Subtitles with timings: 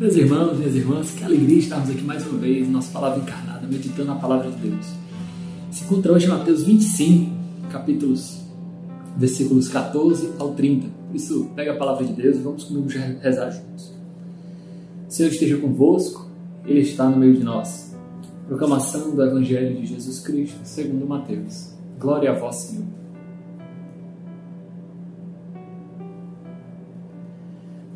[0.00, 4.10] Meus irmãos, minhas irmãs, que alegria estarmos aqui mais uma vez, nossa palavra encarnada, meditando
[4.10, 4.86] a palavra de Deus.
[5.70, 7.30] Se encontra hoje em Mateus 25,
[7.70, 8.40] capítulos,
[9.18, 10.88] versículos 14 ao 30.
[11.06, 12.88] Por isso, pega a palavra de Deus e vamos comigo
[13.20, 13.92] rezar juntos.
[15.06, 16.30] O Senhor esteja convosco,
[16.64, 17.94] Ele está no meio de nós.
[18.48, 21.74] Proclamação do Evangelho de Jesus Cristo, segundo Mateus.
[21.98, 22.99] Glória a vós, Senhor.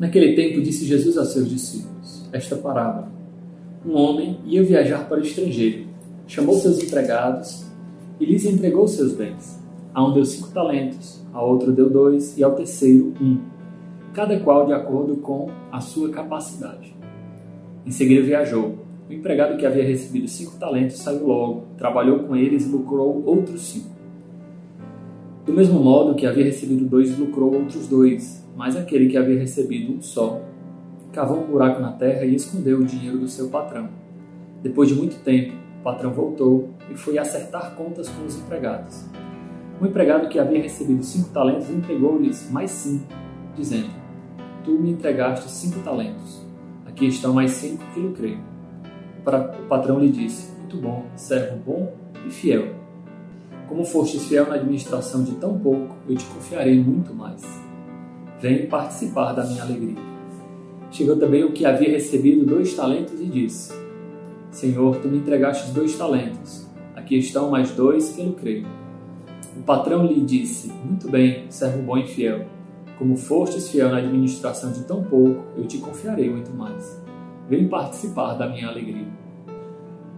[0.05, 3.11] Naquele tempo disse Jesus a seus discípulos esta parábola.
[3.83, 5.87] Um homem ia viajar para o estrangeiro,
[6.27, 7.65] chamou seus empregados
[8.19, 9.59] e lhes entregou seus bens.
[9.95, 13.39] A um deu cinco talentos, a outro deu dois e ao terceiro um,
[14.13, 16.95] cada qual de acordo com a sua capacidade.
[17.83, 18.75] Em seguida viajou.
[19.09, 23.61] O empregado que havia recebido cinco talentos saiu logo, trabalhou com eles e lucrou outros
[23.61, 23.89] cinco.
[25.47, 28.44] Do mesmo modo que havia recebido dois, lucrou outros dois.
[28.55, 30.41] Mas aquele que havia recebido um só,
[31.11, 33.89] cavou um buraco na terra e escondeu o dinheiro do seu patrão.
[34.63, 39.05] Depois de muito tempo, o patrão voltou e foi acertar contas com os empregados.
[39.79, 43.05] O empregado que havia recebido cinco talentos entregou-lhes mais cinco,
[43.55, 43.89] dizendo:
[44.63, 46.41] Tu me entregaste cinco talentos.
[46.85, 48.37] Aqui estão mais cinco que lucrei.
[49.19, 51.93] O patrão lhe disse: Muito bom, servo bom
[52.25, 52.73] e fiel.
[53.67, 57.64] Como fostes fiel na administração de tão pouco, eu te confiarei muito mais
[58.45, 59.95] Vem participar da minha alegria.
[60.91, 63.73] Chegou também o que havia recebido dois talentos e disse:
[64.51, 66.67] Senhor, tu me entregaste dois talentos.
[66.95, 68.67] Aqui estão mais dois que eu creio.
[69.57, 72.45] O patrão lhe disse: Muito bem, servo bom e fiel.
[72.99, 77.01] Como fostes fiel na administração de tão pouco, eu te confiarei muito mais.
[77.49, 79.07] Vem participar da minha alegria.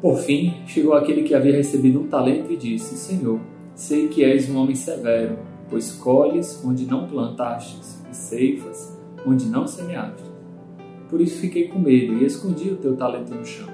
[0.02, 3.40] Por fim, chegou aquele que havia recebido um talento e disse: Senhor,
[3.74, 9.68] sei que és um homem severo, pois colhes onde não plantastes e ceifas onde não
[9.68, 10.24] semeaste.
[11.10, 13.68] Por isso fiquei com medo e escondi o teu talento no chão.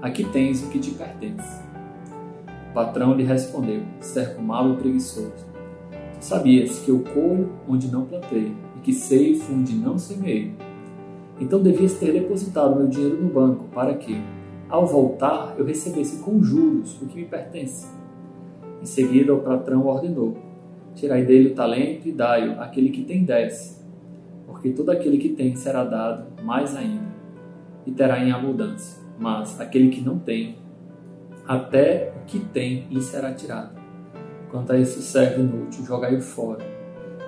[0.00, 1.62] Aqui tens o que te pertence.
[2.70, 5.46] O patrão lhe respondeu, servo mau e preguiçoso.
[6.20, 10.54] Sabias que eu colho onde não plantei e que ceifo onde não semeei.
[11.40, 14.20] Então devias ter depositado meu dinheiro no banco para que,
[14.68, 17.86] ao voltar, eu recebesse com juros o que me pertence.
[18.82, 20.36] Em seguida, o patrão ordenou:
[20.98, 23.78] Tirai dele o talento e dai-o àquele que tem dez
[24.48, 27.06] porque todo aquele que tem será dado mais ainda,
[27.86, 29.00] e terá em abundância.
[29.18, 30.56] Mas aquele que não tem,
[31.46, 33.78] até o que tem lhe será tirado.
[34.50, 36.64] Quanto a esse servo inútil, jogai-o fora,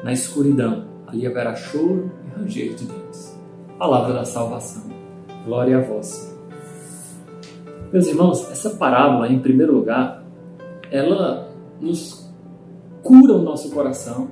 [0.03, 3.39] na escuridão, ali haverá choro e ranger de dentes.
[3.79, 4.91] Palavra da salvação.
[5.45, 6.37] Glória a vós.
[7.93, 10.25] Meus irmãos, essa parábola, em primeiro lugar,
[10.91, 12.30] ela nos
[13.11, 14.29] cura o nosso coração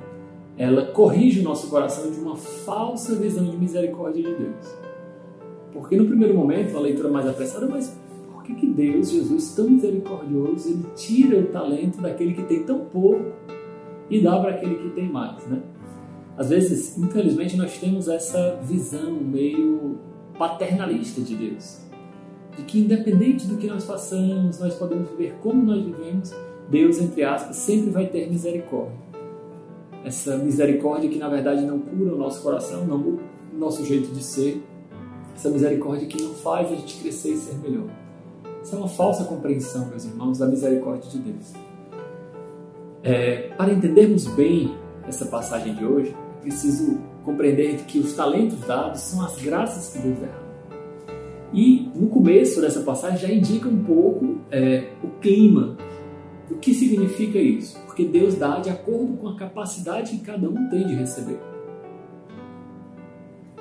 [0.56, 4.76] ela corrige o nosso coração de uma falsa visão de misericórdia de Deus.
[5.72, 7.96] Porque no primeiro momento, a leitura mais apressada, mas
[8.32, 12.80] por que, que Deus, Jesus, tão misericordioso, ele tira o talento daquele que tem tão
[12.86, 13.24] pouco
[14.10, 15.62] e dá para aquele que tem mais, né?
[16.36, 19.98] Às vezes, infelizmente, nós temos essa visão meio
[20.36, 21.82] paternalista de Deus.
[22.56, 26.32] De que independente do que nós façamos, nós podemos viver como nós vivemos,
[26.68, 29.08] Deus, entre aspas, sempre vai ter misericórdia
[30.04, 33.20] essa misericórdia que na verdade não cura o nosso coração, não o
[33.56, 34.62] nosso jeito de ser,
[35.34, 37.88] essa misericórdia que não faz a gente crescer e ser melhor.
[38.62, 41.52] Isso é uma falsa compreensão, meus irmãos, da misericórdia de Deus.
[43.02, 44.74] É, para entendermos bem
[45.06, 49.98] essa passagem de hoje, é preciso compreender que os talentos dados são as graças que
[50.00, 50.48] Deus derrama.
[51.52, 55.76] E no começo dessa passagem já indica um pouco é, o clima
[56.50, 57.78] o que significa isso?
[57.86, 61.38] Porque Deus dá de acordo com a capacidade que cada um tem de receber.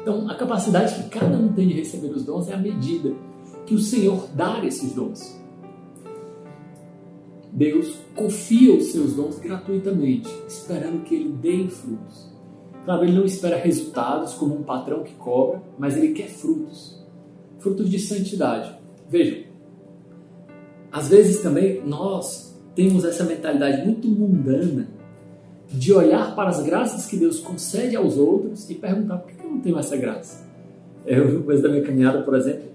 [0.02, 3.14] Então, a capacidade que cada um tem de receber os dons é a medida
[3.66, 5.38] que o Senhor dá esses dons.
[7.52, 12.32] Deus confia os seus dons gratuitamente, esperando que ele dê frutos.
[12.86, 17.04] Claro, ele não espera resultados como um patrão que cobra, mas ele quer frutos.
[17.60, 18.74] Frutos de santidade.
[19.10, 19.44] Vejam,
[20.90, 22.47] às vezes também nós
[22.78, 24.88] temos essa mentalidade muito mundana
[25.68, 29.50] de olhar para as graças que Deus concede aos outros e perguntar por que eu
[29.50, 30.46] não tenho essa graça.
[31.04, 32.66] Eu, no começo da minha caminhada, por exemplo,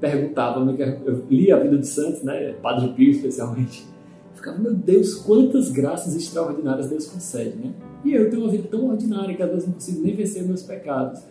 [0.00, 0.60] perguntava,
[1.06, 3.86] eu li a vida de santos, né, Padre Pio especialmente,
[4.34, 7.72] ficava, meu Deus, quantas graças extraordinárias Deus concede, né?
[8.04, 10.62] E eu tenho uma vida tão ordinária que às vezes não consigo nem vencer meus
[10.62, 11.22] pecados.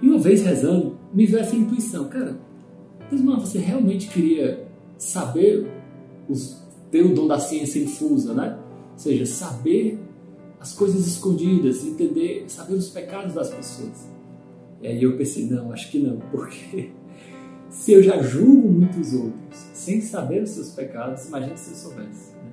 [0.00, 2.38] E uma vez rezando, me veio essa intuição, cara,
[3.10, 4.66] Deus, mano, você realmente queria
[4.96, 5.70] saber
[6.26, 6.65] os
[6.96, 8.58] ter o dom da ciência infusa, né?
[8.92, 9.98] Ou seja, saber
[10.58, 14.08] as coisas escondidas, entender, saber os pecados das pessoas.
[14.80, 16.90] E aí eu pensei, não, acho que não, porque
[17.68, 22.32] se eu já julgo muitos outros sem saber os seus pecados, imagine se eu soubesse.
[22.32, 22.52] Né?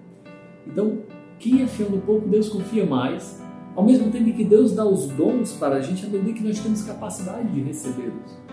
[0.68, 0.98] Então,
[1.40, 3.42] quem é fiel no pouco, Deus confia mais,
[3.76, 6.84] ao mesmo tempo que Deus dá os dons para a gente, medida que nós temos
[6.84, 8.44] capacidade de recebê-los.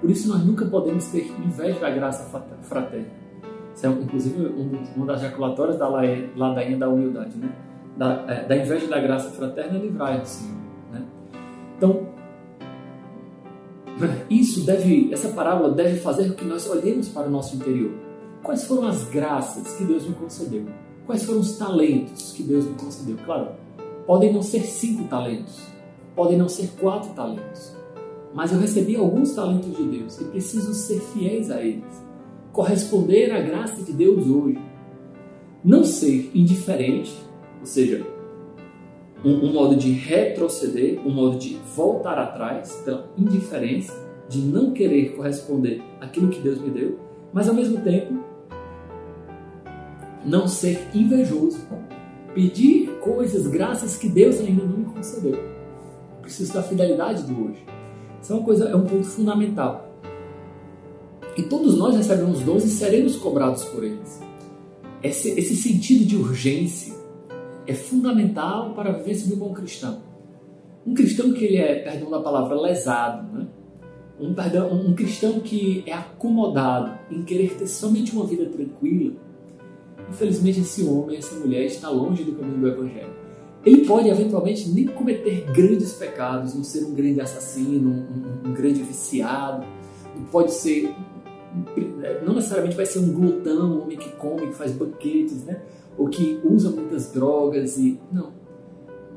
[0.00, 2.24] Por isso, nós nunca podemos ter inveja da graça
[2.62, 3.27] fraterna.
[3.78, 4.44] Isso é, inclusive,
[4.96, 7.48] uma das jaculatórias da ladainha da humildade, né?
[7.96, 10.56] Da, é, da inveja da graça fraterna é livrar do Senhor.
[10.92, 11.02] Né?
[11.76, 12.08] Então,
[14.28, 17.92] isso deve, essa parábola deve fazer com que nós olhemos para o nosso interior.
[18.42, 20.64] Quais foram as graças que Deus me concedeu?
[21.06, 23.16] Quais foram os talentos que Deus me concedeu?
[23.24, 23.50] Claro,
[24.06, 25.60] podem não ser cinco talentos,
[26.16, 27.76] podem não ser quatro talentos,
[28.34, 32.07] mas eu recebi alguns talentos de Deus e preciso ser fiéis a eles,
[32.58, 34.58] corresponder à graça de Deus hoje.
[35.64, 37.16] Não ser indiferente,
[37.60, 38.04] ou seja,
[39.24, 43.94] um, um, modo de retroceder, um modo de voltar atrás pela indiferença,
[44.28, 46.98] de não querer corresponder àquilo que Deus me deu,
[47.32, 48.24] mas ao mesmo tempo
[50.26, 51.64] não ser invejoso,
[52.34, 55.36] pedir coisas, graças que Deus ainda não me concedeu.
[55.36, 57.64] Eu preciso da fidelidade do hoje.
[58.20, 59.87] Isso é uma coisa, é um ponto fundamental.
[61.38, 64.20] E todos nós recebemos dons e seremos cobrados por eles.
[65.00, 66.92] Esse, esse sentido de urgência,
[67.64, 70.02] é fundamental para viver um bom cristão.
[70.84, 73.46] Um cristão que ele é, perdão da palavra, lesado, né?
[74.18, 79.12] um, perdão, um cristão que é acomodado em querer ter somente uma vida tranquila,
[80.10, 83.12] infelizmente esse homem, essa mulher está longe do caminho do Evangelho.
[83.64, 88.82] Ele pode eventualmente nem cometer grandes pecados, não ser um grande assassino, um, um, grande
[88.82, 89.64] viciado,
[90.32, 90.94] pode ser,
[92.24, 95.60] não necessariamente vai ser um glutão, um homem que come, que faz banquetes, né?
[95.98, 98.32] ou que usa muitas drogas e não.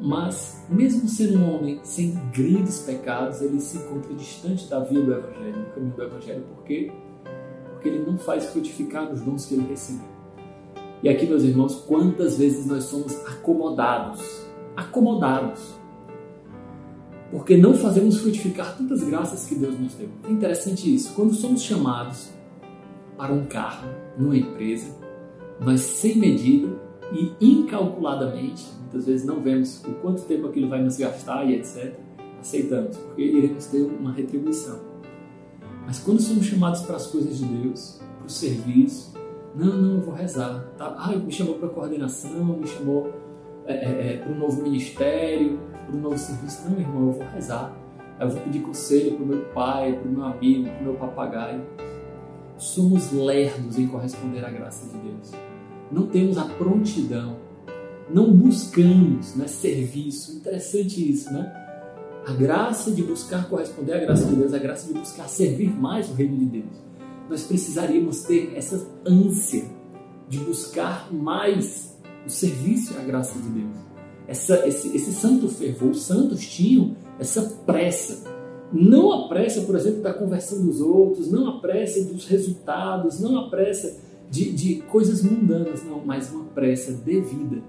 [0.01, 5.13] Mas mesmo sendo um homem sem grandes pecados, ele se encontra distante da vida do
[5.13, 6.91] evangelho, do caminho do evangelho, por quê?
[7.71, 10.09] Porque ele não faz frutificar os dons que ele recebeu.
[11.03, 15.75] E aqui, meus irmãos, quantas vezes nós somos acomodados, acomodados,
[17.31, 20.09] porque não fazemos frutificar tantas graças que Deus nos deu.
[20.27, 21.13] É interessante isso.
[21.15, 22.29] Quando somos chamados
[23.17, 24.93] para um carro, numa empresa,
[25.59, 26.67] nós sem medida
[27.13, 31.93] e incalculadamente, muitas vezes não vemos o quanto tempo aquilo vai nos gastar e etc.
[32.41, 34.79] Aceitamos, porque iremos ter uma retribuição.
[35.85, 39.13] Mas quando somos chamados para as coisas de Deus, para o serviço,
[39.55, 40.65] não, não, eu vou rezar.
[40.77, 40.95] Tá?
[40.97, 43.11] Ah, me chamou para coordenação, me chamou
[43.71, 46.69] é, é, é, para um novo ministério, para um novo serviço.
[46.69, 47.75] Não, irmão, eu vou rezar.
[48.19, 50.93] Eu vou pedir conselho para o meu pai, para o meu amigo, para o meu
[50.93, 51.61] papagaio.
[52.57, 55.31] Somos lerdos em corresponder à graça de Deus
[55.91, 57.37] não temos a prontidão,
[58.09, 60.37] não buscamos né, serviço.
[60.37, 61.53] Interessante isso, né?
[62.25, 66.09] A graça de buscar corresponder à graça de Deus, a graça de buscar servir mais
[66.09, 66.81] o reino de Deus.
[67.29, 69.65] Nós precisaríamos ter essa ânsia
[70.29, 73.75] de buscar mais o serviço à graça de Deus.
[74.27, 78.23] Essa, esse, esse santo fervor, os santos tinham essa pressa.
[78.71, 83.37] Não a pressa, por exemplo, da conversão dos outros, não a pressa dos resultados, não
[83.37, 87.61] a pressa de, de coisas mundanas, não, mas uma pressa devida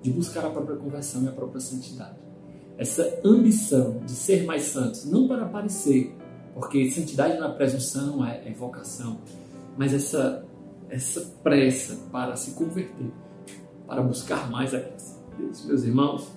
[0.00, 2.16] de buscar a própria conversão e a própria santidade.
[2.78, 6.14] Essa ambição de ser mais santos, não para aparecer,
[6.54, 9.18] porque santidade não é presunção, é, é vocação,
[9.76, 10.44] mas essa,
[10.88, 13.10] essa pressa para se converter,
[13.90, 15.64] para buscar mais a graça de Deus.
[15.64, 16.28] Meus irmãos,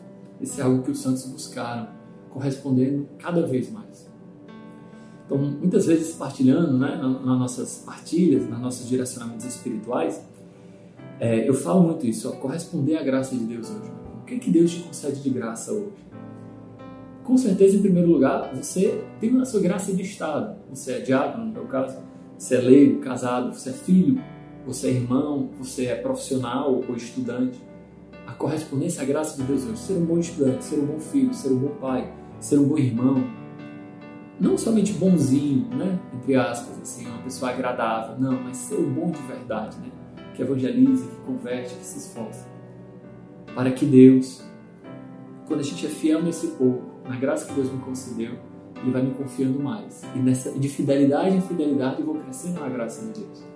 [0.41, 1.88] esse é algo que os santos buscaram,
[2.31, 4.12] correspondendo cada vez mais.
[5.24, 10.19] Então, muitas vezes partilhando, né, nas nossas partilhas, nos nossos direcionamentos espirituais,
[11.19, 13.91] é, eu falo muito isso, ó, corresponder à graça de Deus hoje.
[14.24, 15.93] O que, é que Deus te concede de graça hoje?
[17.24, 20.57] Com certeza, em primeiro lugar, você tem a sua graça de Estado.
[20.72, 21.98] Você é diácono, no meu caso,
[22.36, 24.19] você é leigo, casado, você é filho,
[24.65, 27.60] você é irmão, você é profissional ou estudante.
[28.25, 31.34] A correspondência à graça de Deus hoje, ser um bom estudante, ser um bom filho,
[31.34, 33.24] ser um bom pai, ser um bom irmão,
[34.39, 36.00] não somente bonzinho, né?
[36.13, 39.91] Entre aspas, assim, uma pessoa agradável, não, mas ser o bom de verdade, né?
[40.36, 42.48] Que evangeliza, que converte, que se esforça.
[43.53, 44.43] Para que Deus,
[45.48, 48.34] quando a gente é fiel nesse pouco, na graça que Deus me concedeu,
[48.82, 50.01] Ele vai me confiando mais.
[50.15, 53.52] E nessa, de fidelidade em fidelidade eu vou crescendo na graça de Deus.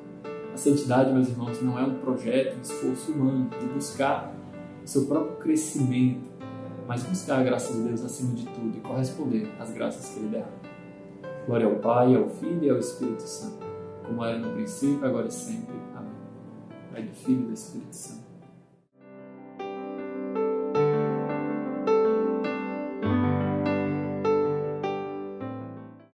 [0.58, 4.34] A santidade, meus irmãos, não é um projeto, um esforço humano de buscar
[4.84, 6.32] o seu próprio crescimento,
[6.88, 10.30] mas buscar a graça de Deus acima de tudo e corresponder às graças que Ele
[10.30, 10.52] derrama.
[11.46, 13.68] Glória ao Pai, ao Filho e ao Espírito Santo,
[14.04, 15.76] como era no princípio, agora e sempre.
[15.96, 16.12] Amém.
[16.92, 18.27] Pai do Filho e do Espírito Santo.